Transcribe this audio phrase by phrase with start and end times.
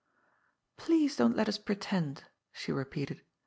[0.79, 3.21] "Please don't let us pretend," she repeated.